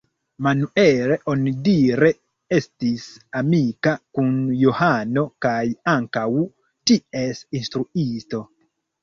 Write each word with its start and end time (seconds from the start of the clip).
Manuel 0.45 1.11
onidire 1.33 2.09
estis 2.57 3.03
amika 3.41 3.93
kun 4.17 4.33
Johano 4.63 5.25
kaj 5.47 5.53
ankaŭ 5.95 6.25
ties 6.95 7.45
instruisto. 7.63 8.43